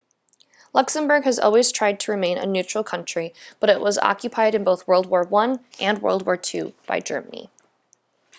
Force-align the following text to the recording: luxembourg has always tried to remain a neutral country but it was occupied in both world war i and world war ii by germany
luxembourg 0.73 1.25
has 1.25 1.37
always 1.37 1.71
tried 1.71 1.99
to 1.99 2.11
remain 2.11 2.39
a 2.39 2.47
neutral 2.47 2.83
country 2.83 3.35
but 3.59 3.69
it 3.69 3.79
was 3.79 3.99
occupied 3.99 4.55
in 4.55 4.63
both 4.63 4.87
world 4.87 5.05
war 5.05 5.27
i 5.35 5.55
and 5.79 6.01
world 6.01 6.25
war 6.25 6.39
ii 6.55 6.73
by 6.87 6.99
germany 6.99 7.51